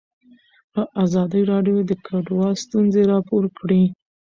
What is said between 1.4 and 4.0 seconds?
راډیو د کډوال ستونزې راپور کړي.